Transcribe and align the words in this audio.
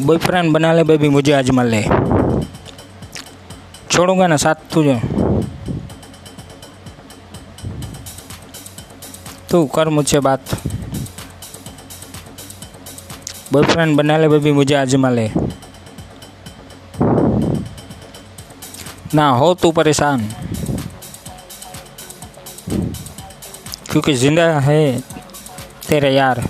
Boyfriend 0.00 0.52
बना 0.52 0.72
ले 0.72 0.82
baby 0.84 1.08
मुझे 1.08 1.32
आजमा 1.32 1.62
ले 1.64 1.82
छोड़ूँगा 3.90 4.26
ना 4.26 4.36
साथ 4.36 4.54
तुझे 4.72 4.94
तू 9.50 9.64
कर 9.74 9.88
मुझसे 9.90 10.20
बात 10.20 10.54
बॉयफ्रेंड 13.52 13.96
बना 13.96 14.16
ले 14.18 14.28
बेबी 14.28 14.52
मुझे 14.52 14.74
आजमा 14.76 15.10
ले 15.10 15.28
ना 19.14 19.28
हो 19.32 19.52
तू 19.54 19.70
परेशान 19.72 20.28
क्योंकि 23.90 24.12
ज़िंदा 24.16 24.48
है 24.60 24.82
तेरा 25.88 26.08
यार 26.10 26.44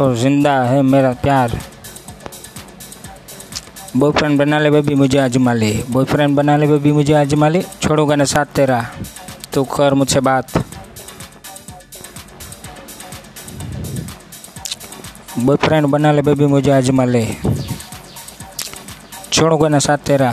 और 0.00 0.14
ज़िंदा 0.16 0.52
है 0.62 0.82
मेरा 0.84 1.12
प्यार 1.22 1.58
बॉयफ्रेंड 3.96 4.38
बना 4.38 4.58
ले 4.58 4.70
बेबी 4.70 4.94
मुझे 4.94 5.18
आजमा 5.18 5.52
ले 5.52 5.70
बॉयफ्रेंड 5.90 6.36
बना 6.36 6.56
ले 6.56 6.66
बेबी 6.66 6.90
मुझे 6.92 7.12
आजमा 7.14 7.48
ले 7.48 7.60
छोड़ूँगा 7.82 8.16
ना 8.16 8.24
साथ 8.24 8.46
तेरा 8.56 8.80
तू 9.54 9.62
कर 9.64 9.94
मुझसे 9.94 10.20
बात 10.20 10.58
बॉयफ्रेंड 15.38 15.86
बना 15.86 16.12
ले 16.12 16.22
बेबी 16.22 16.46
मुझे 16.46 16.70
आजमा 16.70 17.04
ले 17.04 17.24
छोड़ूँगा 19.32 19.68
ना 19.68 19.78
साथ 19.78 19.98
तेरा 20.06 20.30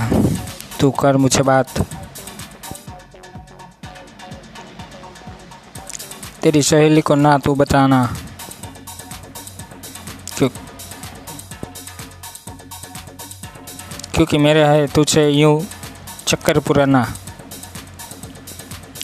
तू 0.79 0.91
कर 0.91 1.17
मुझसे 1.17 1.43
बात 1.43 1.79
तेरी 6.43 6.61
सहेली 6.61 7.01
को 7.01 7.15
ना 7.15 7.37
तू 7.37 7.55
बताना 7.55 8.01
क्योंकि 14.15 14.37
मेरे 14.37 14.63
है 14.63 14.85
तुझसे 14.87 15.27
यूँ 15.29 15.61
चक्कर 16.27 16.59
पुराना 16.59 17.05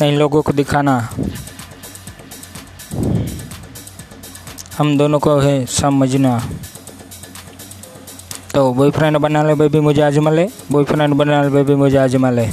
इन 0.03 0.13
लोगों 0.17 0.41
को 0.41 0.53
दिखाना। 0.53 0.95
हम 4.77 4.97
दोनों 4.97 5.19
को 5.19 5.37
है 5.39 5.65
समझना। 5.65 6.37
तो 8.53 8.73
बॉयफ्रेंड 8.73 9.17
बना 9.17 9.43
ले 9.43 9.55
बेबी 9.55 9.79
मुझे 9.79 10.01
आजमा 10.01 10.31
ले 10.31 10.47
बॉयफ्रेंड 10.71 11.13
बना 11.13 11.41
ले 11.43 11.49
बेबी 11.49 11.75
मुझे 11.75 11.97
आजमा 11.97 12.29
ले 12.29 12.49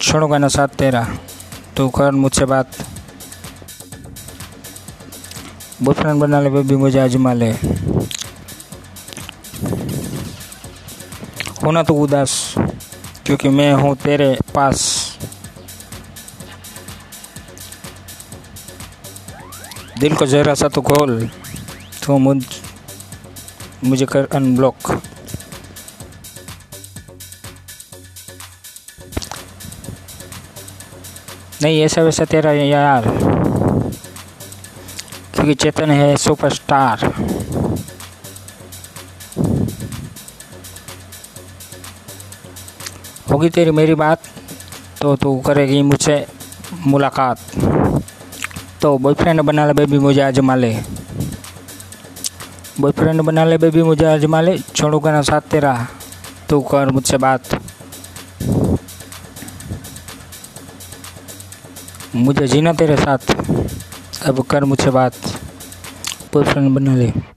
छोड़ूँगा 0.00 0.38
ना 0.38 0.48
साथ 0.48 0.68
तेरा, 0.78 1.06
तू 1.76 1.88
कर 1.88 2.10
मुझसे 2.12 2.44
बात। 2.44 2.68
बॉयफ्रेंड 5.82 6.20
बना 6.20 6.40
ले 6.40 6.50
बेबी 6.50 6.76
मुझे 6.76 6.98
आजमा 7.00 7.32
ले 7.32 7.52
होना 11.64 11.82
तो 11.82 11.94
उदास, 11.94 12.32
क्योंकि 13.26 13.48
मैं 13.48 13.72
हूँ 13.72 13.94
तेरे 13.96 14.36
पास। 14.54 14.82
दिल 19.98 20.14
को 20.16 20.26
जरा 20.26 20.54
सा 20.54 20.68
तो 20.68 20.82
खोल 20.82 21.28
तो 22.04 22.18
मुझ, 22.18 22.42
मुझे 23.84 24.06
कर 24.06 24.28
अनब्लॉक। 24.34 24.90
नहीं, 31.62 31.80
ऐसा 31.82 32.02
वैसा 32.02 32.24
तेरा 32.24 32.52
यार, 32.52 33.04
क्योंकि 35.34 35.54
चेतन 35.54 35.90
है 35.90 36.16
सुपरस्टार। 36.16 37.12
होगी 43.34 43.48
तेरी 43.50 43.70
मेरी 43.70 43.94
बात 43.94 44.18
तो 45.00 45.14
तू 45.16 45.34
करेगी 45.40 45.80
मुझसे 45.82 46.14
मुलाकात। 46.86 47.38
तो 48.82 48.98
बॉयफ्रेंड 48.98 49.40
बना 49.40 49.64
ले 49.66 49.72
बेबी 49.72 49.98
मुझे 49.98 50.20
आजमा 50.22 50.54
ले 50.54 50.70
बॉयफ्रेंड 52.80 53.22
बना 53.22 53.44
ले 53.44 53.58
बेबी 53.58 53.82
मुझे 53.82 54.06
आजमा 54.06 54.40
ले 54.40 54.56
छोड़ूँगा 54.58 55.12
ना 55.12 55.22
साथ 55.22 55.50
तेरा, 55.50 55.74
तू 56.48 56.60
कर 56.62 56.92
मुझसे 56.92 57.16
बात। 57.16 57.58
मुझे 62.16 62.46
जीना 62.46 62.72
तेरे 62.72 62.96
साथ, 62.96 63.34
अब 64.26 64.42
कर 64.42 64.64
मुझसे 64.64 64.90
बात। 64.90 65.12
बॉयफ्रेंड 66.34 66.74
बना 66.74 66.94
ले। 66.94 67.33